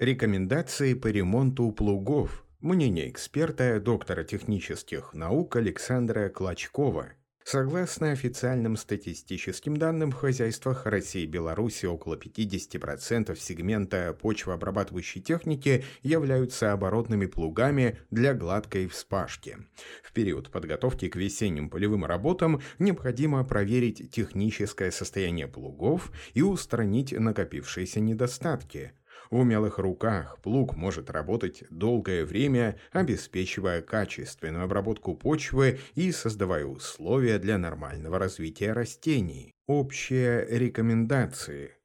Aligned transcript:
Рекомендации 0.00 0.94
по 0.94 1.06
ремонту 1.06 1.70
плугов. 1.70 2.44
Мнение 2.60 3.08
эксперта, 3.08 3.78
доктора 3.78 4.24
технических 4.24 5.14
наук 5.14 5.54
Александра 5.54 6.28
Клочкова. 6.30 7.12
Согласно 7.44 8.10
официальным 8.10 8.76
статистическим 8.76 9.76
данным, 9.76 10.10
в 10.10 10.14
хозяйствах 10.14 10.86
России 10.86 11.22
и 11.22 11.26
Беларуси 11.26 11.86
около 11.86 12.16
50% 12.16 13.36
сегмента 13.36 14.18
почвообрабатывающей 14.20 15.20
техники 15.20 15.84
являются 16.02 16.72
оборотными 16.72 17.26
плугами 17.26 18.00
для 18.10 18.34
гладкой 18.34 18.88
вспашки. 18.88 19.58
В 20.02 20.12
период 20.12 20.50
подготовки 20.50 21.08
к 21.08 21.14
весенним 21.14 21.70
полевым 21.70 22.04
работам 22.04 22.60
необходимо 22.80 23.44
проверить 23.44 24.10
техническое 24.10 24.90
состояние 24.90 25.46
плугов 25.46 26.10
и 26.32 26.42
устранить 26.42 27.12
накопившиеся 27.12 28.00
недостатки– 28.00 28.90
в 29.30 29.36
умелых 29.36 29.78
руках 29.78 30.38
плуг 30.42 30.76
может 30.76 31.10
работать 31.10 31.64
долгое 31.70 32.24
время, 32.24 32.76
обеспечивая 32.92 33.82
качественную 33.82 34.64
обработку 34.64 35.14
почвы 35.14 35.80
и 35.94 36.12
создавая 36.12 36.64
условия 36.64 37.38
для 37.38 37.58
нормального 37.58 38.18
развития 38.18 38.72
растений. 38.72 39.52
Общие 39.66 40.46
рекомендации– 40.50 41.72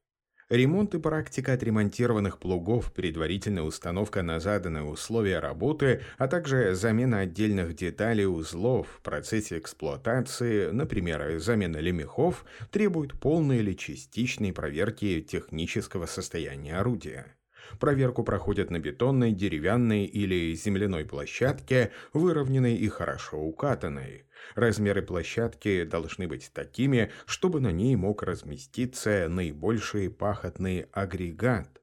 Ремонт 0.50 0.96
и 0.96 0.98
практика 0.98 1.52
отремонтированных 1.52 2.40
плугов, 2.40 2.92
предварительная 2.92 3.62
установка 3.62 4.22
на 4.22 4.40
заданные 4.40 4.82
условия 4.82 5.38
работы, 5.38 6.02
а 6.18 6.26
также 6.26 6.74
замена 6.74 7.20
отдельных 7.20 7.76
деталей 7.76 8.26
узлов 8.26 8.88
в 8.88 9.00
процессе 9.00 9.58
эксплуатации, 9.58 10.72
например, 10.72 11.38
замена 11.38 11.76
лемехов, 11.76 12.44
требуют 12.72 13.12
полной 13.20 13.58
или 13.58 13.74
частичной 13.74 14.52
проверки 14.52 15.20
технического 15.20 16.06
состояния 16.06 16.78
орудия. 16.78 17.36
Проверку 17.78 18.24
проходят 18.24 18.70
на 18.70 18.78
бетонной, 18.78 19.32
деревянной 19.32 20.04
или 20.04 20.54
земляной 20.54 21.04
площадке, 21.04 21.92
выровненной 22.12 22.76
и 22.76 22.88
хорошо 22.88 23.38
укатанной. 23.38 24.24
Размеры 24.54 25.02
площадки 25.02 25.84
должны 25.84 26.26
быть 26.26 26.50
такими, 26.52 27.10
чтобы 27.26 27.60
на 27.60 27.70
ней 27.70 27.94
мог 27.96 28.22
разместиться 28.22 29.28
наибольший 29.28 30.10
пахотный 30.10 30.86
агрегат. 30.92 31.80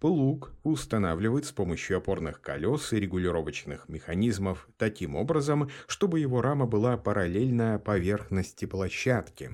Плуг 0.00 0.52
устанавливают 0.62 1.46
с 1.46 1.52
помощью 1.52 1.98
опорных 1.98 2.40
колес 2.40 2.92
и 2.92 3.00
регулировочных 3.00 3.88
механизмов 3.88 4.68
таким 4.76 5.16
образом, 5.16 5.70
чтобы 5.86 6.20
его 6.20 6.42
рама 6.42 6.66
была 6.66 6.96
параллельна 6.96 7.78
поверхности 7.78 8.66
площадки. 8.66 9.50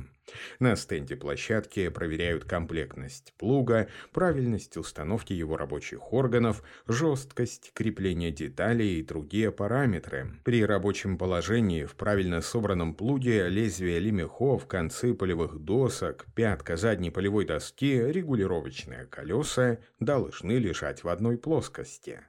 На 0.59 0.77
стенде 0.77 1.17
площадки 1.17 1.89
проверяют 1.89 2.45
комплектность 2.45 3.35
плуга, 3.39 3.89
правильность 4.13 4.77
установки 4.77 5.33
его 5.33 5.57
рабочих 5.57 6.13
органов, 6.13 6.63
жесткость 6.87 7.73
крепления 7.75 8.31
деталей 8.31 8.99
и 8.99 9.03
другие 9.03 9.53
параметры. 9.53 10.33
При 10.45 10.65
рабочем 10.65 11.19
положении 11.19 11.85
в 11.85 11.95
правильно 11.95 12.41
собранном 12.41 12.95
плуге 12.95 13.49
лезвие 13.49 13.99
лемехов, 13.99 14.67
концы 14.67 15.15
полевых 15.15 15.59
досок, 15.59 16.27
пятка 16.35 16.77
задней 16.77 17.11
полевой 17.11 17.45
доски, 17.45 18.01
регулировочные 18.01 19.07
колеса 19.07 19.79
должны 19.99 20.53
лежать 20.53 21.05
в 21.05 21.09
одной 21.09 21.39
плоскости. 21.39 22.21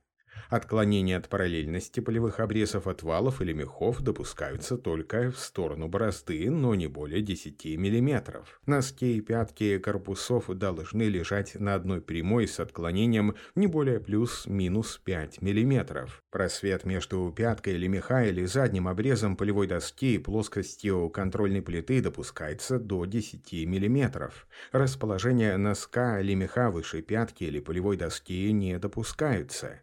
Отклонения 0.49 1.17
от 1.17 1.29
параллельности 1.29 1.99
полевых 1.99 2.39
обрезов 2.39 2.87
отвалов 2.87 3.41
или 3.41 3.53
мехов 3.53 4.01
допускаются 4.01 4.77
только 4.77 5.31
в 5.31 5.37
сторону 5.39 5.87
борозды, 5.87 6.49
но 6.49 6.75
не 6.75 6.87
более 6.87 7.21
10 7.21 7.65
мм. 7.65 8.43
Носки 8.65 9.17
и 9.17 9.21
пятки 9.21 9.77
корпусов 9.77 10.49
должны 10.49 11.03
лежать 11.03 11.55
на 11.55 11.75
одной 11.75 12.01
прямой 12.01 12.47
с 12.47 12.59
отклонением 12.59 13.35
не 13.55 13.67
более 13.67 13.99
плюс-минус 13.99 14.99
5 15.03 15.41
мм. 15.41 16.07
Просвет 16.29 16.85
между 16.85 17.33
пяткой 17.35 17.73
или 17.73 17.87
меха 17.87 18.23
или 18.23 18.45
задним 18.45 18.87
обрезом 18.87 19.35
полевой 19.35 19.67
доски 19.67 20.15
и 20.15 20.17
плоскостью 20.17 21.09
контрольной 21.09 21.61
плиты 21.61 22.01
допускается 22.01 22.79
до 22.79 23.05
10 23.05 23.53
мм. 23.65 24.31
Расположение 24.71 25.57
носка 25.57 26.19
или 26.19 26.33
меха 26.33 26.71
выше 26.71 27.01
пятки 27.01 27.43
или 27.43 27.59
полевой 27.59 27.97
доски 27.97 28.51
не 28.51 28.79
допускаются. 28.79 29.81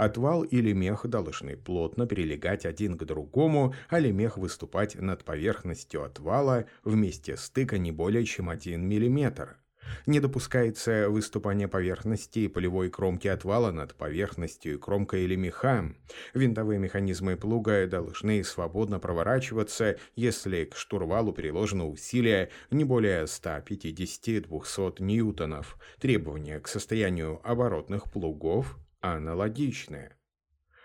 Отвал 0.00 0.44
или 0.44 0.72
мех 0.72 1.06
должны 1.06 1.58
плотно 1.58 2.06
прилегать 2.06 2.64
один 2.64 2.96
к 2.96 3.04
другому, 3.04 3.74
а 3.90 3.98
лемех 3.98 4.38
выступать 4.38 4.94
над 4.94 5.24
поверхностью 5.26 6.02
отвала 6.02 6.64
вместе 6.84 7.36
стыка 7.36 7.76
не 7.76 7.92
более 7.92 8.24
чем 8.24 8.48
1 8.48 8.80
мм. 8.80 9.56
Не 10.06 10.20
допускается 10.20 11.10
выступание 11.10 11.68
поверхности 11.68 12.38
и 12.38 12.48
полевой 12.48 12.88
кромки 12.88 13.28
отвала 13.28 13.72
над 13.72 13.94
поверхностью 13.94 14.72
и 14.72 14.78
кромкой 14.78 15.24
или 15.24 15.36
меха. 15.36 15.92
Винтовые 16.32 16.78
механизмы 16.78 17.36
плуга 17.36 17.86
должны 17.86 18.42
свободно 18.42 19.00
проворачиваться, 19.00 19.98
если 20.16 20.64
к 20.64 20.76
штурвалу 20.76 21.34
приложено 21.34 21.86
усилие 21.86 22.48
не 22.70 22.84
более 22.84 23.24
150-200 23.24 25.02
ньютонов. 25.02 25.76
Требования 26.00 26.58
к 26.58 26.68
состоянию 26.68 27.38
оборотных 27.44 28.10
плугов 28.10 28.78
аналогичны. 29.00 30.10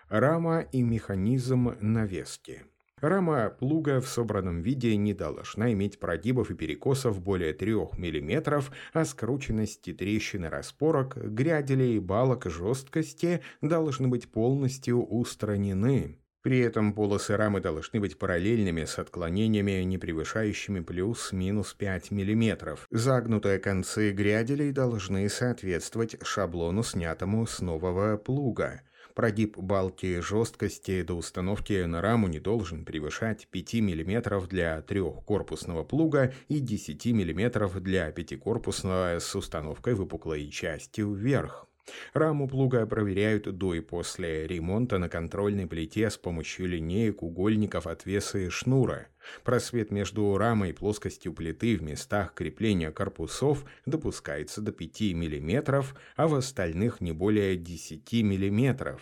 Рама 0.08 0.60
и 0.60 0.82
механизм 0.82 1.74
навески. 1.80 2.64
Рама 3.00 3.50
плуга 3.50 4.00
в 4.00 4.08
собранном 4.08 4.62
виде 4.62 4.96
не 4.96 5.12
должна 5.12 5.70
иметь 5.72 6.00
прогибов 6.00 6.50
и 6.50 6.54
перекосов 6.54 7.20
более 7.20 7.52
3 7.52 7.72
мм, 7.74 8.62
а 8.94 9.04
скрученности 9.04 9.92
трещины 9.92 10.48
распорок, 10.48 11.16
гряделей 11.16 11.98
балок 11.98 12.46
жесткости 12.46 13.42
должны 13.60 14.08
быть 14.08 14.30
полностью 14.30 15.04
устранены. 15.04 16.18
При 16.46 16.60
этом 16.60 16.92
полосы 16.92 17.36
рамы 17.36 17.60
должны 17.60 17.98
быть 17.98 18.20
параллельными 18.20 18.84
с 18.84 19.00
отклонениями, 19.00 19.82
не 19.82 19.98
превышающими 19.98 20.78
плюс-минус 20.78 21.74
5 21.74 22.12
мм. 22.12 22.78
Загнутые 22.92 23.58
концы 23.58 24.12
гряделей 24.12 24.70
должны 24.70 25.28
соответствовать 25.28 26.24
шаблону, 26.24 26.84
снятому 26.84 27.48
с 27.48 27.58
нового 27.58 28.16
плуга. 28.16 28.82
Прогиб 29.16 29.58
балки 29.58 30.20
жесткости 30.20 31.02
до 31.02 31.14
установки 31.14 31.82
на 31.82 32.00
раму 32.00 32.28
не 32.28 32.38
должен 32.38 32.84
превышать 32.84 33.48
5 33.50 33.74
мм 33.80 34.46
для 34.46 34.82
трехкорпусного 34.82 35.82
плуга 35.82 36.32
и 36.46 36.60
10 36.60 37.06
мм 37.06 37.80
для 37.80 38.12
пятикорпусного 38.12 39.18
с 39.18 39.34
установкой 39.34 39.94
выпуклой 39.94 40.48
части 40.50 41.00
вверх. 41.00 41.66
Раму 42.14 42.48
плуга 42.48 42.86
проверяют 42.86 43.44
до 43.56 43.74
и 43.74 43.80
после 43.80 44.46
ремонта 44.46 44.98
на 44.98 45.08
контрольной 45.08 45.66
плите 45.66 46.10
с 46.10 46.16
помощью 46.16 46.66
линеек, 46.66 47.22
угольников, 47.22 47.86
отвеса 47.86 48.38
и 48.38 48.48
шнура. 48.48 49.08
Просвет 49.44 49.90
между 49.90 50.36
рамой 50.36 50.70
и 50.70 50.72
плоскостью 50.72 51.32
плиты 51.32 51.76
в 51.76 51.82
местах 51.82 52.34
крепления 52.34 52.90
корпусов 52.90 53.64
допускается 53.84 54.60
до 54.60 54.72
5 54.72 55.00
мм, 55.14 55.84
а 56.16 56.26
в 56.26 56.34
остальных 56.34 57.00
не 57.00 57.12
более 57.12 57.56
10 57.56 58.12
мм. 58.12 58.98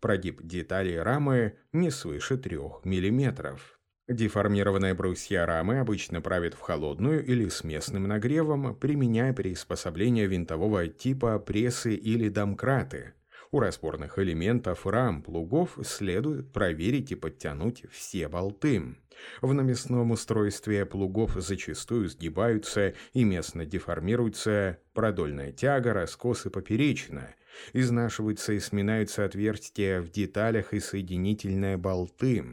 Прогиб 0.00 0.40
деталей 0.42 0.98
рамы 0.98 1.58
не 1.72 1.90
свыше 1.90 2.36
3 2.36 2.56
мм. 2.84 3.58
Деформированные 4.10 4.92
брусья 4.92 5.46
рамы 5.46 5.78
обычно 5.78 6.20
правят 6.20 6.54
в 6.54 6.58
холодную 6.58 7.24
или 7.24 7.48
с 7.48 7.62
местным 7.62 8.08
нагревом, 8.08 8.74
применяя 8.74 9.32
приспособления 9.32 10.26
винтового 10.26 10.88
типа 10.88 11.38
прессы 11.38 11.94
или 11.94 12.28
домкраты. 12.28 13.12
У 13.52 13.60
распорных 13.60 14.18
элементов 14.18 14.84
рам 14.84 15.22
плугов 15.22 15.78
следует 15.84 16.52
проверить 16.52 17.12
и 17.12 17.14
подтянуть 17.14 17.84
все 17.92 18.26
болты. 18.26 18.96
В 19.42 19.54
наместном 19.54 20.10
устройстве 20.10 20.86
плугов 20.86 21.34
зачастую 21.36 22.08
сгибаются 22.08 22.94
и 23.12 23.22
местно 23.22 23.64
деформируются 23.64 24.78
продольная 24.92 25.52
тяга, 25.52 25.92
раскос 25.92 26.46
и 26.46 26.50
поперечина, 26.50 27.32
Изнашиваются 27.72 28.52
и 28.52 28.60
сминаются 28.60 29.24
отверстия 29.24 30.00
в 30.00 30.10
деталях 30.10 30.72
и 30.72 30.80
соединительные 30.80 31.76
болты. 31.76 32.44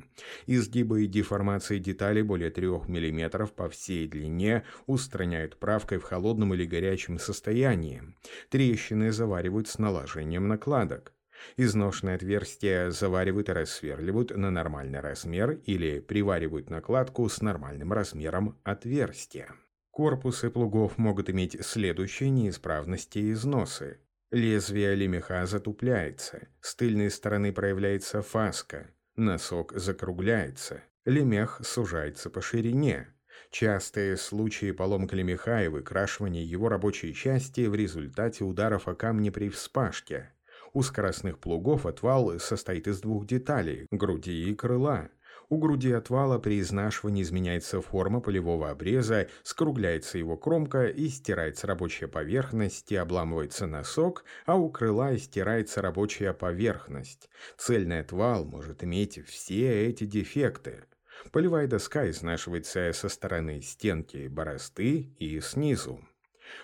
Изгибы 0.45 1.03
и 1.03 1.07
деформации 1.07 1.79
деталей 1.79 2.21
более 2.21 2.51
3 2.51 2.67
мм 2.67 3.47
по 3.47 3.69
всей 3.69 4.07
длине 4.07 4.63
устраняют 4.85 5.57
правкой 5.57 5.99
в 5.99 6.03
холодном 6.03 6.53
или 6.53 6.65
горячем 6.65 7.19
состоянии. 7.19 8.03
Трещины 8.49 9.11
заваривают 9.11 9.67
с 9.67 9.79
наложением 9.79 10.47
накладок. 10.47 11.13
Изношенные 11.55 12.15
отверстия 12.15 12.89
заваривают 12.89 13.49
и 13.49 13.53
рассверливают 13.53 14.35
на 14.35 14.51
нормальный 14.51 14.99
размер 14.99 15.51
или 15.65 15.99
приваривают 15.99 16.69
накладку 16.69 17.27
с 17.29 17.41
нормальным 17.41 17.93
размером 17.93 18.57
отверстия. 18.63 19.53
Корпусы 19.91 20.49
плугов 20.49 20.97
могут 20.97 21.29
иметь 21.29 21.57
следующие 21.65 22.29
неисправности 22.29 23.19
и 23.19 23.31
износы. 23.31 23.99
Лезвие 24.31 24.93
лемеха 24.93 25.45
затупляется, 25.45 26.49
с 26.59 26.75
тыльной 26.75 27.09
стороны 27.09 27.53
проявляется 27.53 28.21
фаска, 28.21 28.91
носок 29.15 29.71
закругляется, 29.73 30.83
лемех 31.05 31.61
сужается 31.63 32.29
по 32.29 32.41
ширине. 32.41 33.07
Частые 33.51 34.17
случаи 34.17 34.71
поломки 34.71 35.15
лемеха 35.15 35.63
и 35.63 35.69
выкрашивания 35.69 36.43
его 36.43 36.67
рабочей 36.67 37.13
части 37.13 37.61
в 37.67 37.75
результате 37.75 38.43
ударов 38.43 38.89
о 38.89 38.95
камни 38.95 39.29
при 39.29 39.47
вспашке. 39.47 40.33
У 40.73 40.81
скоростных 40.81 41.39
плугов 41.39 41.85
отвал 41.85 42.37
состоит 42.39 42.89
из 42.89 42.99
двух 42.99 43.25
деталей– 43.25 43.87
груди 43.91 44.49
и 44.49 44.53
крыла. 44.53 45.09
У 45.49 45.57
груди 45.57 45.93
отвала 45.93 46.39
при 46.39 46.59
изнашивании 46.59 47.23
изменяется 47.23 47.81
форма 47.81 48.19
полевого 48.19 48.69
обреза, 48.69 49.29
скругляется 49.43 50.17
его 50.17 50.35
кромка 50.35 50.87
и 50.87 51.07
стирается 51.07 51.67
рабочая 51.67 52.09
поверхность 52.09 52.91
и 52.91 52.97
обламывается 52.97 53.65
носок, 53.65 54.25
а 54.45 54.55
у 54.55 54.69
крыла 54.69 55.17
стирается 55.17 55.81
рабочая 55.81 56.33
поверхность. 56.33 57.29
Цельный 57.57 58.01
отвал 58.01 58.43
может 58.43 58.83
иметь 58.83 59.25
все 59.25 59.87
эти 59.87 60.03
дефекты. 60.03 60.83
Полевая 61.31 61.67
доска 61.67 62.09
изнашивается 62.09 62.91
со 62.93 63.07
стороны 63.07 63.61
стенки 63.61 64.27
борозды 64.27 65.13
и 65.17 65.39
снизу. 65.39 66.01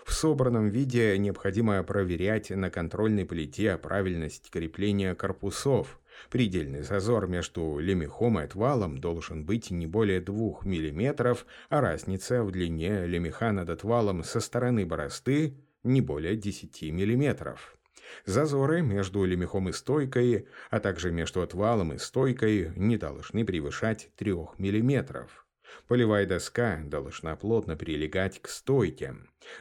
В 0.05 0.13
собранном 0.13 0.69
виде 0.69 1.17
необходимо 1.17 1.81
проверять 1.83 2.49
на 2.49 2.69
контрольной 2.69 3.25
плите 3.25 3.77
правильность 3.77 4.49
крепления 4.49 5.15
корпусов– 5.15 6.01
Предельный 6.29 6.81
зазор 6.81 7.27
между 7.27 7.77
лемехом 7.79 8.39
и 8.39 8.43
отвалом 8.43 8.97
должен 8.97 9.45
быть 9.45 9.71
не 9.71 9.87
более 9.87 10.21
2 10.21 10.61
мм, 10.63 11.37
а 11.69 11.81
разница 11.81 12.43
в 12.43 12.51
длине 12.51 13.05
лемеха 13.05 13.51
над 13.51 13.69
отвалом 13.69 14.23
со 14.23 14.39
стороны 14.39 14.85
борозды 14.85 15.57
не 15.83 16.01
более 16.01 16.35
10 16.35 16.81
мм. 16.83 17.57
Зазоры 18.25 18.81
между 18.81 19.23
лемехом 19.25 19.69
и 19.69 19.71
стойкой, 19.73 20.47
а 20.69 20.79
также 20.79 21.11
между 21.11 21.41
отвалом 21.41 21.93
и 21.93 21.97
стойкой 21.97 22.71
не 22.75 22.97
должны 22.97 23.45
превышать 23.45 24.09
3 24.17 24.33
мм. 24.57 25.27
Полевая 25.87 26.25
доска 26.25 26.81
должна 26.85 27.35
плотно 27.35 27.75
прилегать 27.75 28.41
к 28.41 28.47
стойке. 28.47 29.15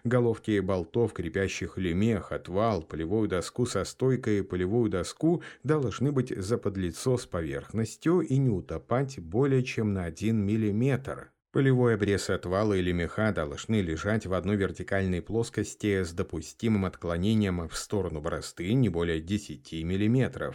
Головки 0.05 0.61
болтов, 0.61 1.13
крепящих 1.13 1.77
лемех, 1.79 2.33
отвал, 2.33 2.83
полевую 2.83 3.29
доску 3.29 3.67
со 3.67 3.85
стойкой 3.85 4.39
и 4.39 4.43
полевую 4.43 4.91
доску 4.91 5.43
должны 5.65 6.13
быть 6.13 6.33
заподлицо 6.37 7.19
с 7.19 7.27
поверхностью 7.27 8.21
и 8.21 8.37
не 8.37 8.51
утопать 8.51 9.19
более 9.19 9.63
чем 9.65 9.93
на 9.93 10.05
1 10.05 10.37
мм. 10.37 11.31
Полевой 11.53 11.97
обрез 11.97 12.31
отвала 12.31 12.73
или 12.73 12.93
меха 12.93 13.31
должны 13.31 13.83
лежать 13.83 14.25
в 14.25 14.33
одной 14.33 14.57
вертикальной 14.57 15.21
плоскости 15.21 16.03
с 16.03 16.13
допустимым 16.15 16.87
отклонением 16.87 17.69
в 17.69 17.77
сторону 17.77 18.23
борозды 18.23 18.73
не 18.73 18.89
более 18.89 19.21
10 19.21 19.71
мм. 19.85 20.55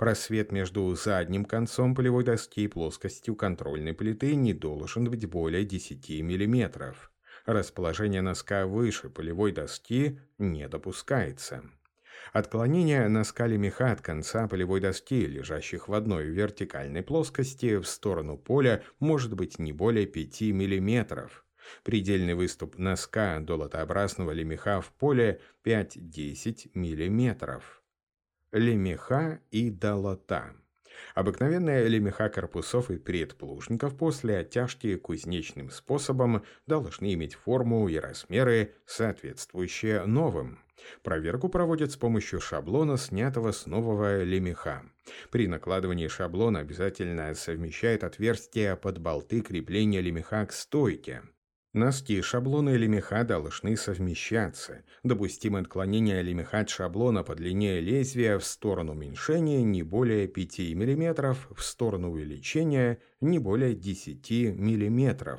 Просвет 0.00 0.50
между 0.50 0.94
задним 0.94 1.44
концом 1.44 1.94
полевой 1.94 2.24
доски 2.24 2.62
и 2.62 2.68
плоскостью 2.68 3.36
контрольной 3.36 3.92
плиты 3.92 4.34
не 4.34 4.54
должен 4.54 5.04
быть 5.04 5.28
более 5.28 5.66
10 5.66 6.08
мм. 6.22 6.94
Расположение 7.44 8.22
носка 8.22 8.66
выше 8.66 9.10
полевой 9.10 9.52
доски 9.52 10.18
не 10.38 10.66
допускается. 10.68 11.64
Отклонение 12.32 13.08
носка 13.08 13.46
лемеха 13.46 13.92
от 13.92 14.00
конца 14.00 14.48
полевой 14.48 14.80
доски, 14.80 15.26
лежащих 15.26 15.86
в 15.86 15.92
одной 15.92 16.24
вертикальной 16.24 17.02
плоскости, 17.02 17.76
в 17.76 17.84
сторону 17.84 18.38
поля 18.38 18.82
может 19.00 19.34
быть 19.34 19.58
не 19.58 19.74
более 19.74 20.06
5 20.06 20.40
мм. 20.40 21.28
Предельный 21.84 22.32
выступ 22.32 22.78
носка 22.78 23.38
долотообразного 23.40 24.30
лемеха 24.30 24.80
в 24.80 24.92
поле 24.92 25.42
5-10 25.62 26.70
мм 26.72 27.60
лемеха 28.52 29.40
и 29.50 29.70
долота. 29.70 30.52
Обыкновенная 31.14 31.86
лемеха 31.86 32.28
корпусов 32.28 32.90
и 32.90 32.98
предплужников 32.98 33.96
после 33.96 34.38
оттяжки 34.38 34.96
кузнечным 34.96 35.70
способом 35.70 36.44
должны 36.66 37.14
иметь 37.14 37.34
форму 37.34 37.88
и 37.88 37.96
размеры, 37.96 38.74
соответствующие 38.86 40.04
новым. 40.04 40.58
Проверку 41.02 41.48
проводят 41.48 41.92
с 41.92 41.96
помощью 41.96 42.40
шаблона, 42.40 42.96
снятого 42.96 43.52
с 43.52 43.66
нового 43.66 44.22
лемеха. 44.22 44.82
При 45.30 45.46
накладывании 45.46 46.08
шаблона 46.08 46.60
обязательно 46.60 47.34
совмещают 47.34 48.04
отверстия 48.04 48.76
под 48.76 48.98
болты 48.98 49.42
крепления 49.42 50.00
лемеха 50.00 50.46
к 50.46 50.52
стойке. 50.52 51.22
Носки 51.72 52.20
шаблона 52.20 52.70
или 52.70 52.88
меха 52.88 53.22
должны 53.22 53.76
совмещаться. 53.76 54.82
Допустимое 55.04 55.62
отклонение 55.62 56.20
лемеха 56.20 56.58
от 56.58 56.68
шаблона 56.68 57.22
по 57.22 57.36
длине 57.36 57.78
лезвия 57.80 58.40
в 58.40 58.44
сторону 58.44 58.90
уменьшения 58.90 59.62
не 59.62 59.84
более 59.84 60.26
5 60.26 60.58
мм, 60.74 61.36
в 61.54 61.62
сторону 61.62 62.10
увеличения 62.10 62.98
не 63.20 63.38
более 63.38 63.76
10 63.76 64.30
мм. 64.58 65.38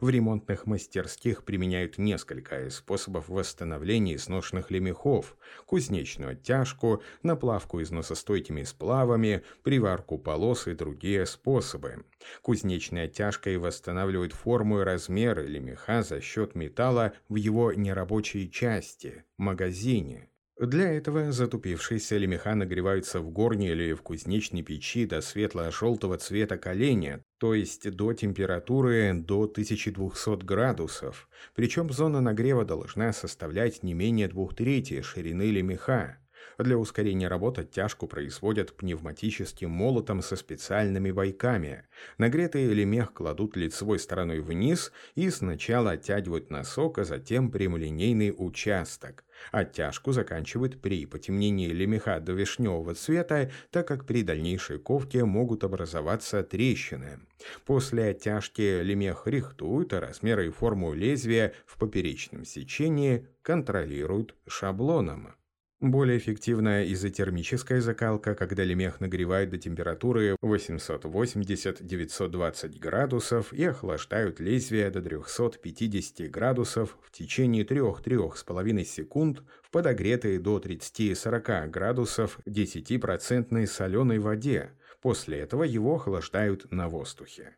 В 0.00 0.08
ремонтных 0.08 0.66
мастерских 0.66 1.44
применяют 1.44 1.98
несколько 1.98 2.70
способов 2.70 3.28
восстановления 3.28 4.16
изношенных 4.16 4.70
лемехов, 4.70 5.36
кузнечную 5.66 6.32
оттяжку, 6.32 7.02
наплавку 7.22 7.80
износостойкими 7.82 8.62
сплавами, 8.62 9.42
приварку 9.62 10.18
полос 10.18 10.66
и 10.66 10.74
другие 10.74 11.26
способы. 11.26 12.04
Кузнечная 12.40 13.04
оттяжка 13.04 13.50
и 13.50 13.56
восстанавливает 13.56 14.32
форму 14.32 14.80
и 14.80 14.84
размеры 14.84 15.46
лемеха 15.46 16.02
за 16.02 16.20
счет 16.20 16.54
металла 16.54 17.12
в 17.28 17.36
его 17.36 17.72
нерабочей 17.72 18.50
части– 18.50 19.24
магазине. 19.36 20.31
Для 20.60 20.92
этого 20.92 21.32
затупившиеся 21.32 22.18
лемеха 22.18 22.54
нагреваются 22.54 23.20
в 23.20 23.30
горне 23.30 23.72
или 23.72 23.94
в 23.94 24.02
кузнечной 24.02 24.62
печи 24.62 25.06
до 25.06 25.22
светло-желтого 25.22 26.18
цвета 26.18 26.58
коленя, 26.58 27.24
то 27.38 27.54
есть 27.54 27.90
до 27.90 28.12
температуры 28.12 29.14
до 29.14 29.44
1200 29.44 30.44
градусов. 30.44 31.30
Причем 31.54 31.90
зона 31.90 32.20
нагрева 32.20 32.66
должна 32.66 33.14
составлять 33.14 33.82
не 33.82 33.94
менее 33.94 34.28
двух 34.28 34.54
трети 34.54 35.00
ширины 35.00 35.50
лемеха. 35.50 36.18
Для 36.58 36.76
ускорения 36.76 37.28
работ 37.28 37.58
оттяжку 37.58 38.06
производят 38.06 38.76
пневматическим 38.76 39.70
молотом 39.70 40.22
со 40.22 40.36
специальными 40.36 41.10
бойками. 41.10 41.84
Нагретый 42.18 42.66
лемех 42.66 43.14
кладут 43.14 43.56
лицевой 43.56 43.98
стороной 43.98 44.40
вниз 44.40 44.92
и 45.14 45.30
сначала 45.30 45.92
оттягивают 45.92 46.50
носок, 46.50 46.98
а 46.98 47.04
затем 47.04 47.50
прямолинейный 47.50 48.34
участок. 48.36 49.24
Оттяжку 49.50 50.12
заканчивают 50.12 50.80
при 50.80 51.06
потемнении 51.06 51.68
лемеха 51.68 52.20
до 52.20 52.32
вишневого 52.32 52.94
цвета, 52.94 53.50
так 53.70 53.88
как 53.88 54.06
при 54.06 54.22
дальнейшей 54.22 54.78
ковке 54.78 55.24
могут 55.24 55.64
образоваться 55.64 56.42
трещины. 56.42 57.20
После 57.64 58.04
оттяжки 58.04 58.82
лемех 58.82 59.26
рихтуют, 59.26 59.92
а 59.92 60.00
размеры 60.00 60.46
и 60.46 60.50
форму 60.50 60.94
лезвия 60.94 61.52
в 61.66 61.78
поперечном 61.78 62.44
сечении 62.44 63.26
контролируют 63.42 64.34
шаблоном. 64.46 65.34
Более 65.82 66.16
эффективная 66.18 66.84
изотермическая 66.92 67.80
закалка, 67.80 68.36
когда 68.36 68.62
лемех 68.62 69.00
нагревают 69.00 69.50
до 69.50 69.58
температуры 69.58 70.36
880-920 70.40 72.78
градусов 72.78 73.52
и 73.52 73.64
охлаждают 73.64 74.38
лезвие 74.38 74.90
до 74.90 75.02
350 75.02 76.30
градусов 76.30 76.96
в 77.02 77.10
течение 77.10 77.64
3-3,5 77.64 78.84
секунд 78.84 79.42
в 79.60 79.72
подогретой 79.72 80.38
до 80.38 80.58
30-40 80.58 81.66
градусов 81.66 82.38
10% 82.46 83.66
соленой 83.66 84.20
воде. 84.20 84.70
После 85.00 85.40
этого 85.40 85.64
его 85.64 85.96
охлаждают 85.96 86.70
на 86.70 86.88
воздухе. 86.88 87.56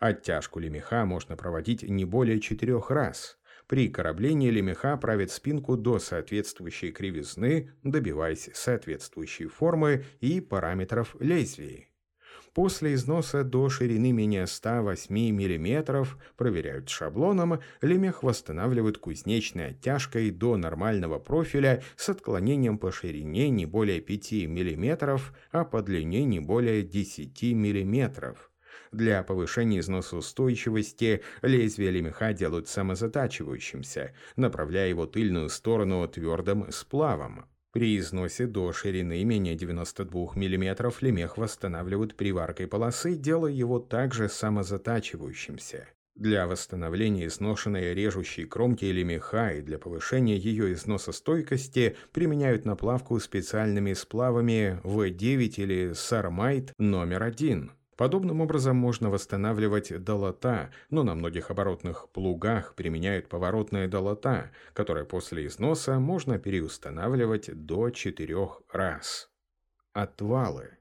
Оттяжку 0.00 0.60
лемеха 0.60 1.04
можно 1.04 1.36
проводить 1.36 1.82
не 1.82 2.06
более 2.06 2.40
4 2.40 2.80
раз– 2.88 3.36
при 3.66 3.88
кораблении 3.88 4.50
лемеха 4.50 4.96
правит 4.96 5.30
спинку 5.30 5.76
до 5.76 5.98
соответствующей 5.98 6.92
кривизны, 6.92 7.72
добиваясь 7.82 8.50
соответствующей 8.54 9.46
формы 9.46 10.04
и 10.20 10.40
параметров 10.40 11.16
лезвий. 11.18 11.88
После 12.56 12.94
износа 12.94 13.44
до 13.44 13.68
ширины 13.68 14.12
менее 14.12 14.46
108 14.46 15.14
мм 15.14 16.06
проверяют 16.38 16.88
шаблоном, 16.88 17.60
лемех 17.82 18.22
восстанавливают 18.22 18.96
кузнечной 18.96 19.72
оттяжкой 19.72 20.30
до 20.30 20.56
нормального 20.56 21.18
профиля 21.18 21.82
с 21.96 22.08
отклонением 22.08 22.78
по 22.78 22.90
ширине 22.90 23.50
не 23.50 23.66
более 23.66 24.00
5 24.00 24.32
мм, 24.32 25.20
а 25.50 25.64
по 25.66 25.82
длине 25.82 26.24
не 26.24 26.40
более 26.40 26.82
10 26.82 27.42
мм. 27.42 28.36
Для 28.92 29.22
повышения 29.22 29.80
износоустойчивости 29.80 31.22
лезвие 31.42 31.90
лемеха 31.90 32.32
делают 32.32 32.68
самозатачивающимся, 32.68 34.12
направляя 34.36 34.88
его 34.88 35.06
тыльную 35.06 35.48
сторону 35.48 36.06
твердым 36.08 36.70
сплавом. 36.72 37.46
При 37.72 37.98
износе 37.98 38.46
до 38.46 38.72
ширины 38.72 39.22
менее 39.22 39.54
92 39.54 40.32
мм 40.34 40.92
лемех 41.02 41.36
восстанавливают 41.36 42.16
приваркой 42.16 42.68
полосы, 42.68 43.16
делая 43.16 43.52
его 43.52 43.78
также 43.78 44.30
самозатачивающимся. 44.30 45.86
Для 46.16 46.46
восстановления 46.46 47.26
изношенной 47.26 47.92
режущей 47.92 48.46
кромки 48.46 48.86
лемеха 48.86 49.50
и 49.50 49.60
для 49.60 49.78
повышения 49.78 50.38
ее 50.38 50.72
износостойкости 50.72 51.94
применяют 52.12 52.64
наплавку 52.64 53.20
специальными 53.20 53.92
сплавами 53.92 54.80
В9 54.82 55.56
или 55.58 55.92
Сармайт 55.92 56.72
номер 56.78 57.22
1. 57.22 57.70
Подобным 57.96 58.42
образом 58.42 58.76
можно 58.76 59.08
восстанавливать 59.08 60.04
долота, 60.04 60.70
но 60.90 61.02
на 61.02 61.14
многих 61.14 61.50
оборотных 61.50 62.10
плугах 62.10 62.74
применяют 62.74 63.28
поворотные 63.28 63.88
долота, 63.88 64.50
которые 64.74 65.06
после 65.06 65.46
износа 65.46 65.98
можно 65.98 66.38
переустанавливать 66.38 67.48
до 67.64 67.88
четырех 67.90 68.60
раз. 68.70 69.30
Отвалы. 69.94 70.76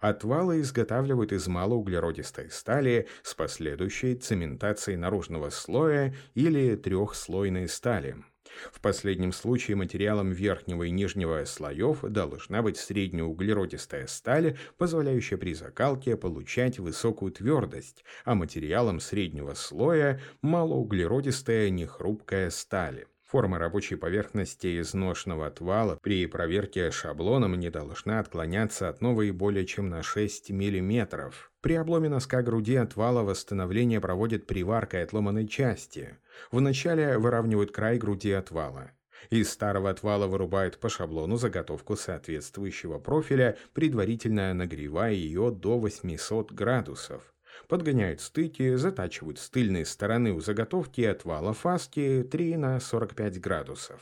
Отвалы 0.00 0.60
изготавливают 0.60 1.32
из 1.32 1.48
малоуглеродистой 1.48 2.50
стали 2.50 3.08
с 3.24 3.34
последующей 3.34 4.14
цементацией 4.14 4.96
наружного 4.96 5.50
слоя 5.50 6.14
или 6.34 6.76
трехслойной 6.76 7.66
стали. 7.66 8.22
В 8.72 8.80
последнем 8.80 9.32
случае 9.32 9.76
материалом 9.76 10.32
верхнего 10.32 10.84
и 10.84 10.90
нижнего 10.90 11.44
слоев 11.44 12.02
должна 12.02 12.62
быть 12.62 12.76
среднеуглеродистая 12.76 14.06
сталь, 14.06 14.56
позволяющая 14.78 15.36
при 15.36 15.54
закалке 15.54 16.16
получать 16.16 16.78
высокую 16.78 17.32
твердость, 17.32 18.04
а 18.24 18.34
материалом 18.34 19.00
среднего 19.00 19.54
слоя– 19.54 20.20
малоуглеродистая 20.42 21.70
нехрупкая 21.70 22.50
сталь. 22.50 23.06
Форма 23.26 23.58
рабочей 23.58 23.96
поверхности 23.96 24.80
изношенного 24.80 25.48
отвала 25.48 25.96
при 26.00 26.26
проверке 26.26 26.92
шаблоном 26.92 27.58
не 27.58 27.70
должна 27.70 28.20
отклоняться 28.20 28.88
от 28.88 29.00
новой 29.00 29.32
более 29.32 29.66
чем 29.66 29.88
на 29.88 30.04
6 30.04 30.50
мм. 30.50 31.32
При 31.60 31.74
обломе 31.74 32.08
носка 32.08 32.42
груди 32.42 32.76
отвала 32.76 33.24
восстановление 33.24 34.00
проводит 34.00 34.46
приваркой 34.46 35.02
отломанной 35.02 35.48
части. 35.48 36.18
Вначале 36.52 37.18
выравнивают 37.18 37.72
край 37.72 37.98
груди 37.98 38.30
отвала. 38.30 38.92
Из 39.30 39.50
старого 39.50 39.90
отвала 39.90 40.28
вырубают 40.28 40.78
по 40.78 40.88
шаблону 40.88 41.36
заготовку 41.36 41.96
соответствующего 41.96 43.00
профиля, 43.00 43.58
предварительно 43.72 44.54
нагревая 44.54 45.14
ее 45.14 45.50
до 45.50 45.80
800 45.80 46.52
градусов 46.52 47.34
подгоняют 47.68 48.20
стыки, 48.20 48.74
затачивают 48.76 49.38
с 49.38 49.50
тыльной 49.50 49.86
стороны 49.86 50.32
у 50.32 50.40
заготовки 50.40 51.02
отвала 51.02 51.52
фаски 51.52 52.26
3 52.30 52.56
на 52.56 52.80
45 52.80 53.40
градусов. 53.40 54.00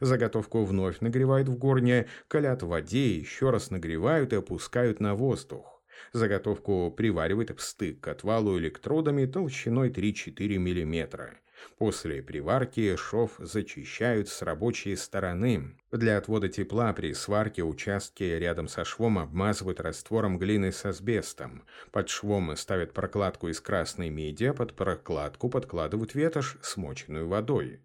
Заготовку 0.00 0.64
вновь 0.64 1.00
нагревают 1.00 1.48
в 1.48 1.56
горне, 1.56 2.06
колят 2.28 2.62
в 2.62 2.68
воде, 2.68 3.16
еще 3.16 3.50
раз 3.50 3.70
нагревают 3.70 4.32
и 4.32 4.36
опускают 4.36 5.00
на 5.00 5.14
воздух. 5.14 5.82
Заготовку 6.12 6.90
приваривают 6.90 7.50
в 7.50 7.60
стык 7.62 8.00
к 8.00 8.08
отвалу 8.08 8.58
электродами 8.58 9.26
толщиной 9.26 9.90
3-4 9.90 10.58
мм. 10.58 11.43
После 11.78 12.22
приварки 12.22 12.94
шов 12.96 13.32
зачищают 13.38 14.28
с 14.28 14.42
рабочей 14.42 14.96
стороны. 14.96 15.76
Для 15.90 16.18
отвода 16.18 16.48
тепла 16.48 16.92
при 16.92 17.12
сварке 17.14 17.62
участки 17.62 18.24
рядом 18.24 18.68
со 18.68 18.84
швом 18.84 19.18
обмазывают 19.18 19.80
раствором 19.80 20.38
глины 20.38 20.72
с 20.72 20.84
асбестом. 20.84 21.62
Под 21.92 22.08
швом 22.08 22.56
ставят 22.56 22.92
прокладку 22.92 23.48
из 23.48 23.60
красной 23.60 24.10
меди, 24.10 24.44
а 24.44 24.54
под 24.54 24.74
прокладку 24.74 25.48
подкладывают 25.48 26.14
ветошь, 26.14 26.56
смоченную 26.62 27.28
водой. 27.28 27.80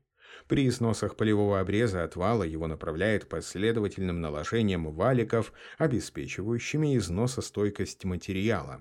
При 0.47 0.67
износах 0.67 1.15
полевого 1.15 1.59
обреза 1.59 2.03
отвала 2.03 2.43
его 2.43 2.67
направляют 2.67 3.27
последовательным 3.29 4.21
наложением 4.21 4.91
валиков, 4.91 5.53
обеспечивающими 5.77 6.97
износостойкость 6.97 8.03
материала. 8.05 8.79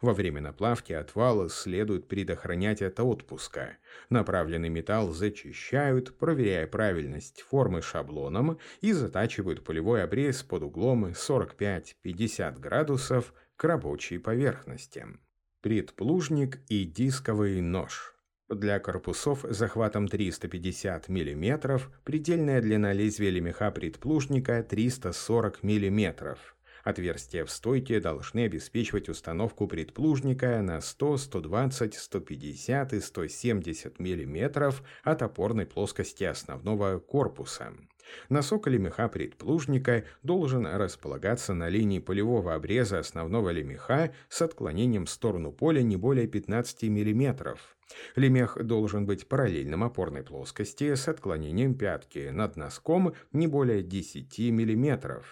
Во 0.00 0.14
время 0.14 0.40
наплавки 0.40 0.92
отвалы 0.92 1.48
следует 1.48 2.08
предохранять 2.08 2.82
от 2.82 2.98
отпуска. 3.00 3.76
Направленный 4.10 4.68
металл 4.68 5.12
зачищают, 5.12 6.16
проверяя 6.18 6.66
правильность 6.66 7.42
формы 7.42 7.82
шаблоном 7.82 8.58
и 8.80 8.92
затачивают 8.92 9.64
полевой 9.64 10.02
обрез 10.02 10.42
под 10.42 10.62
углом 10.62 11.06
45-50 11.06 12.58
градусов 12.58 13.34
к 13.56 13.64
рабочей 13.64 14.18
поверхности. 14.18 15.06
Предплужник 15.60 16.60
и 16.68 16.84
дисковый 16.84 17.60
нож– 17.60 18.14
для 18.48 18.78
корпусов 18.78 19.44
с 19.48 19.56
захватом 19.56 20.08
350 20.08 21.08
мм 21.08 21.80
предельная 22.04 22.60
длина 22.60 22.92
лезвия 22.92 23.30
лемеха 23.30 23.70
предплужника 23.70 24.62
340 24.62 25.62
мм. 25.62 26.36
Отверстия 26.84 27.44
в 27.44 27.50
стойке 27.50 27.98
должны 27.98 28.44
обеспечивать 28.44 29.08
установку 29.08 29.66
предплужника 29.66 30.62
на 30.62 30.80
100, 30.80 31.16
120, 31.16 31.94
150 31.94 32.92
и 32.92 33.00
170 33.00 33.98
мм 33.98 34.72
от 35.02 35.22
опорной 35.22 35.66
плоскости 35.66 36.22
основного 36.22 37.00
корпуса. 37.00 37.72
Носок 38.28 38.66
лемеха 38.68 39.08
предплужника 39.08 40.04
должен 40.22 40.66
располагаться 40.66 41.54
на 41.54 41.68
линии 41.68 41.98
полевого 41.98 42.54
обреза 42.54 42.98
основного 42.98 43.50
лемеха 43.50 44.12
с 44.28 44.42
отклонением 44.42 45.06
в 45.06 45.10
сторону 45.10 45.52
поля 45.52 45.82
не 45.82 45.96
более 45.96 46.26
15 46.26 46.84
мм. 46.84 47.56
Лемех 48.16 48.58
должен 48.62 49.06
быть 49.06 49.28
параллельным 49.28 49.84
опорной 49.84 50.22
плоскости 50.22 50.94
с 50.94 51.08
отклонением 51.08 51.76
пятки 51.76 52.30
над 52.30 52.56
носком 52.56 53.14
не 53.32 53.46
более 53.46 53.82
10 53.82 54.38
мм. 54.50 55.22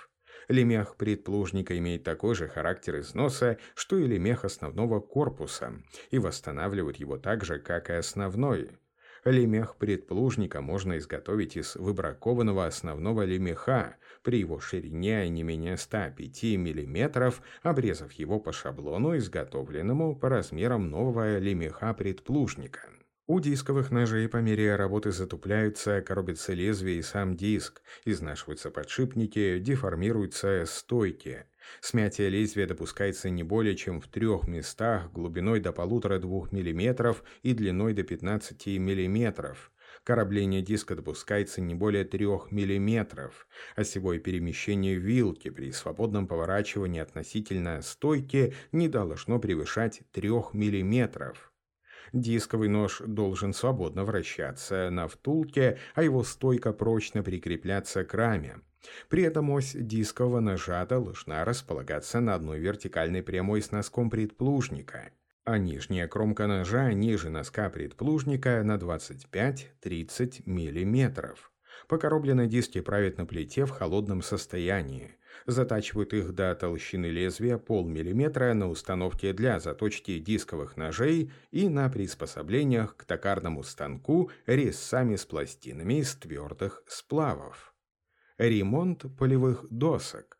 Лемех 0.48 0.96
предплужника 0.96 1.76
имеет 1.78 2.04
такой 2.04 2.34
же 2.34 2.48
характер 2.48 3.00
износа, 3.00 3.58
что 3.74 3.98
и 3.98 4.06
лемех 4.06 4.44
основного 4.44 5.00
корпуса, 5.00 5.72
и 6.10 6.18
восстанавливает 6.18 6.96
его 6.96 7.18
так 7.18 7.44
же, 7.44 7.58
как 7.58 7.90
и 7.90 7.94
основной. 7.94 8.70
Лемех 9.24 9.76
предплужника 9.76 10.60
можно 10.60 10.98
изготовить 10.98 11.56
из 11.56 11.76
выбракованного 11.76 12.66
основного 12.66 13.22
лемеха 13.22 13.96
при 14.22 14.40
его 14.40 14.60
ширине 14.60 15.28
не 15.30 15.42
менее 15.42 15.78
105 15.78 16.42
мм, 16.42 17.32
обрезав 17.62 18.12
его 18.12 18.38
по 18.38 18.52
шаблону, 18.52 19.16
изготовленному 19.16 20.14
по 20.14 20.28
размерам 20.28 20.90
нового 20.90 21.38
лемеха 21.38 21.94
предплужника. 21.94 22.93
У 23.26 23.40
дисковых 23.40 23.90
ножей 23.90 24.28
по 24.28 24.36
мере 24.36 24.76
работы 24.76 25.10
затупляются, 25.10 26.02
коробится 26.02 26.52
лезвие 26.52 26.98
и 26.98 27.02
сам 27.02 27.36
диск, 27.36 27.80
изнашиваются 28.04 28.70
подшипники, 28.70 29.58
деформируются 29.60 30.64
стойки. 30.66 31.46
Смятие 31.80 32.28
лезвия 32.28 32.66
допускается 32.66 33.30
не 33.30 33.42
более 33.42 33.76
чем 33.76 34.02
в 34.02 34.08
трех 34.08 34.46
местах 34.46 35.10
глубиной 35.10 35.60
до 35.60 35.72
полутора-двух 35.72 36.52
мм 36.52 37.16
и 37.42 37.54
длиной 37.54 37.94
до 37.94 38.02
15 38.02 38.66
мм. 38.66 39.56
Корабление 40.04 40.60
диска 40.60 40.94
допускается 40.94 41.62
не 41.62 41.74
более 41.74 42.04
3 42.04 42.26
мм. 42.50 43.30
Осевое 43.74 44.18
перемещение 44.18 44.96
вилки 44.96 45.48
при 45.48 45.72
свободном 45.72 46.28
поворачивании 46.28 47.00
относительно 47.00 47.80
стойки 47.80 48.52
не 48.70 48.86
должно 48.88 49.38
превышать 49.38 50.02
3 50.12 50.28
мм. 50.52 51.34
Дисковый 52.14 52.68
нож 52.68 53.02
должен 53.04 53.52
свободно 53.52 54.04
вращаться 54.04 54.88
на 54.88 55.08
втулке, 55.08 55.78
а 55.96 56.04
его 56.04 56.22
стойка 56.22 56.72
прочно 56.72 57.24
прикрепляться 57.24 58.04
к 58.04 58.14
раме. 58.14 58.60
При 59.08 59.24
этом 59.24 59.50
ось 59.50 59.72
дискового 59.74 60.38
ножа 60.38 60.86
должна 60.86 61.44
располагаться 61.44 62.20
на 62.20 62.36
одной 62.36 62.60
вертикальной 62.60 63.24
прямой 63.24 63.62
с 63.62 63.72
носком 63.72 64.10
предплужника, 64.10 65.10
а 65.42 65.58
нижняя 65.58 66.06
кромка 66.06 66.46
ножа 66.46 66.92
ниже 66.92 67.30
носка 67.30 67.68
предплужника 67.68 68.62
на 68.62 68.76
25-30 68.76 70.44
мм. 70.46 71.34
Покоробленные 71.88 72.46
диски 72.46 72.80
правят 72.80 73.18
на 73.18 73.26
плите 73.26 73.64
в 73.64 73.70
холодном 73.70 74.22
состоянии 74.22 75.16
затачивают 75.46 76.12
их 76.12 76.32
до 76.32 76.54
толщины 76.54 77.06
лезвия 77.06 77.58
полмиллиметра 77.58 78.54
на 78.54 78.68
установке 78.68 79.32
для 79.32 79.60
заточки 79.60 80.18
дисковых 80.18 80.76
ножей 80.76 81.32
и 81.50 81.68
на 81.68 81.88
приспособлениях 81.88 82.96
к 82.96 83.04
токарному 83.04 83.62
станку 83.62 84.30
резцами 84.46 85.16
с 85.16 85.24
пластинами 85.24 86.00
из 86.00 86.14
твердых 86.14 86.82
сплавов. 86.86 87.74
Ремонт 88.38 89.04
полевых 89.18 89.66
досок. 89.70 90.38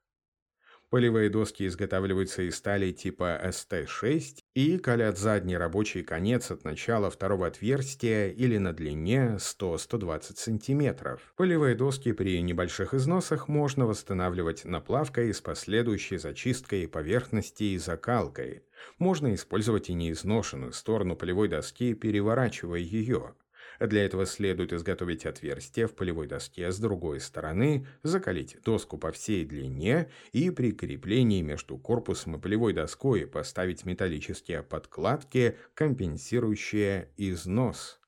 Полевые 0.94 1.28
доски 1.28 1.66
изготавливаются 1.66 2.42
из 2.42 2.54
стали 2.54 2.92
типа 2.92 3.40
ST6 3.46 4.38
и 4.54 4.78
колят 4.78 5.18
задний 5.18 5.56
рабочий 5.56 6.04
конец 6.04 6.52
от 6.52 6.62
начала 6.62 7.10
второго 7.10 7.48
отверстия 7.48 8.28
или 8.28 8.58
на 8.58 8.72
длине 8.72 9.38
100-120 9.40 10.36
см. 10.36 11.18
Полевые 11.34 11.74
доски 11.74 12.12
при 12.12 12.40
небольших 12.40 12.94
износах 12.94 13.48
можно 13.48 13.86
восстанавливать 13.86 14.64
наплавкой 14.64 15.34
с 15.34 15.40
последующей 15.40 16.16
зачисткой 16.16 16.86
поверхности 16.86 17.64
и 17.64 17.78
закалкой. 17.78 18.62
Можно 18.98 19.34
использовать 19.34 19.90
и 19.90 19.94
неизношенную 19.94 20.72
сторону 20.72 21.16
полевой 21.16 21.48
доски, 21.48 21.94
переворачивая 21.94 22.78
ее. 22.78 23.34
Для 23.80 24.04
этого 24.04 24.26
следует 24.26 24.72
изготовить 24.72 25.26
отверстие 25.26 25.86
в 25.86 25.94
полевой 25.94 26.26
доске 26.26 26.70
с 26.70 26.78
другой 26.78 27.20
стороны, 27.20 27.86
закалить 28.02 28.58
доску 28.64 28.98
по 28.98 29.12
всей 29.12 29.44
длине 29.44 30.10
и 30.32 30.50
при 30.50 30.72
креплении 30.72 31.42
между 31.42 31.78
корпусом 31.78 32.36
и 32.36 32.40
полевой 32.40 32.72
доской 32.72 33.26
поставить 33.26 33.84
металлические 33.84 34.62
подкладки, 34.62 35.56
компенсирующие 35.74 37.10
износ. 37.16 38.00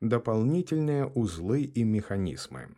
Дополнительные 0.00 1.06
узлы 1.06 1.62
и 1.62 1.82
механизмы. 1.82 2.76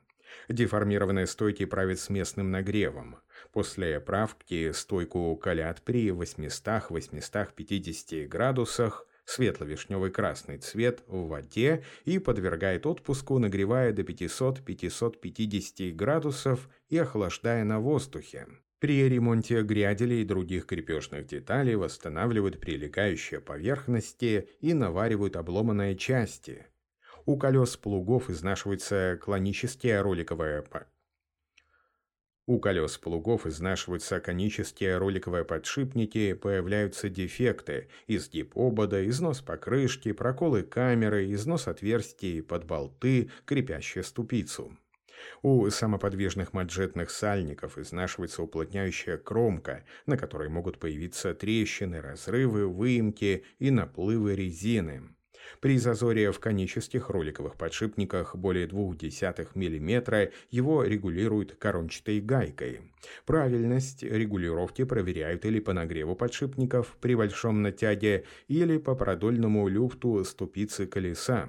Деформированные 0.49 1.27
стойки 1.27 1.65
правят 1.65 1.99
с 1.99 2.11
местным 2.11 2.51
нагревом. 2.51 3.17
После 3.53 4.01
правки 4.01 4.73
стойку 4.73 5.35
калят 5.37 5.83
при 5.83 6.09
800-850 6.09 8.27
градусах 8.27 9.07
светло-вишневый 9.29 10.11
красный 10.11 10.59
цвет 10.59 11.03
в 11.07 11.29
воде 11.29 11.85
и 12.05 12.19
подвергает 12.19 12.87
отпуску, 12.87 13.39
нагревая 13.39 13.93
до 13.93 14.03
500-550 14.03 15.93
градусов 15.93 16.69
и 16.89 16.97
охлаждая 16.97 17.65
на 17.65 17.79
воздухе. 17.79 18.47
При 18.81 19.09
ремонте 19.09 19.63
гряделей 19.63 20.23
и 20.23 20.25
других 20.25 20.67
крепежных 20.67 21.27
деталей 21.27 21.75
восстанавливают 21.75 22.61
прилегающие 22.61 23.41
поверхности 23.41 24.49
и 24.61 24.73
наваривают 24.73 25.37
обломанные 25.37 25.97
части. 25.97 26.67
У 27.27 27.37
колес 27.37 27.77
плугов 27.77 28.31
изнашиваются 28.31 29.19
клонические 29.21 30.01
роликовые 30.01 30.61
у 32.49 32.59
колес 32.61 32.97
плугов 32.97 33.47
изнашиваются 33.47 34.21
конические 34.21 34.97
роликовые 34.97 35.45
подшипники, 35.45 36.33
появляются 36.33 37.11
дефекты, 37.11 37.89
изгиб 38.07 38.57
обода, 38.57 39.07
износ 39.07 39.43
покрышки, 39.43 40.13
проколы 40.13 40.63
камеры, 40.63 41.31
износ 41.31 41.69
отверстий 41.69 42.43
под 42.43 42.65
болты, 42.65 43.31
крепящие 43.45 44.03
ступицу. 44.03 44.79
У 45.43 45.69
самоподвижных 45.69 46.55
маджетных 46.55 47.11
сальников 47.11 47.77
изнашивается 47.77 48.43
уплотняющая 48.43 49.19
кромка, 49.19 49.85
на 50.07 50.17
которой 50.17 50.49
могут 50.49 50.79
появиться 50.79 51.35
трещины, 51.35 52.01
разрывы, 52.01 52.67
выемки 52.67 53.45
и 53.59 53.71
наплывы 53.71 54.35
резины. 54.35 55.03
При 55.61 55.79
зазоре 55.79 56.31
в 56.33 56.41
конических 56.41 57.11
роликовых 57.11 57.57
подшипниках 57.57 58.37
более 58.37 58.67
0,2 58.67 59.49
мм 59.55 60.31
его 60.51 60.85
регулируют 60.85 61.57
корончатой 61.57 62.21
гайкой. 62.21 62.81
Правильность 63.27 64.03
регулировки 64.03 64.85
проверяют 64.85 65.45
или 65.45 65.61
по 65.61 65.73
нагреву 65.73 66.15
подшипников 66.15 66.97
при 67.01 67.15
большом 67.15 67.63
натяге, 67.63 68.25
или 68.49 68.79
по 68.79 68.95
продольному 68.95 69.69
люфту 69.69 70.25
ступицы 70.25 70.87
колеса. 70.87 71.49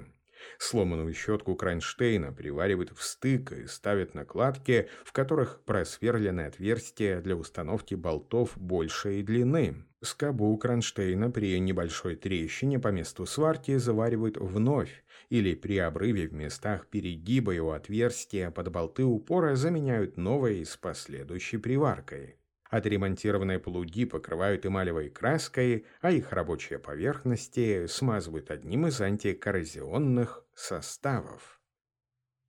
Сломанную 0.58 1.12
щетку 1.14 1.54
кронштейна 1.54 2.32
приваривают 2.32 2.90
в 2.94 3.02
стык 3.02 3.52
и 3.52 3.66
ставят 3.66 4.14
накладки, 4.14 4.88
в 5.04 5.12
которых 5.12 5.60
просверлены 5.64 6.42
отверстия 6.42 7.20
для 7.20 7.36
установки 7.36 7.94
болтов 7.94 8.56
большей 8.56 9.22
длины. 9.22 9.84
Скобу 10.02 10.56
кронштейна 10.56 11.30
при 11.30 11.58
небольшой 11.60 12.16
трещине 12.16 12.78
по 12.78 12.88
месту 12.88 13.26
сварки 13.26 13.76
заваривают 13.76 14.38
вновь, 14.38 15.04
или 15.28 15.54
при 15.54 15.76
обрыве 15.76 16.26
в 16.26 16.32
местах 16.32 16.86
перегиба 16.86 17.52
его 17.52 17.72
отверстия 17.72 18.50
под 18.50 18.72
болты 18.72 19.04
упора 19.04 19.56
заменяют 19.56 20.16
новой 20.16 20.64
с 20.64 20.76
последующей 20.78 21.58
приваркой. 21.58 22.36
Отремонтированные 22.70 23.58
плуги 23.58 24.06
покрывают 24.06 24.64
эмалевой 24.64 25.10
краской, 25.10 25.84
а 26.00 26.12
их 26.12 26.32
рабочие 26.32 26.78
поверхности 26.78 27.86
смазывают 27.86 28.50
одним 28.50 28.86
из 28.86 29.00
антикоррозионных 29.00 30.46
составов. 30.54 31.60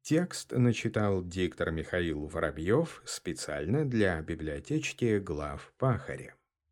Текст 0.04 0.54
начитал 0.54 1.24
диктор 1.24 1.72
Михаил 1.72 2.28
Воробьев 2.28 3.02
специально 3.06 3.84
для 3.84 4.22
библиотечки 4.22 5.20
глав 5.20 5.74
Пахаря. 5.78 6.36